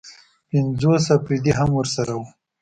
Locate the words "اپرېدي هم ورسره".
1.17-2.11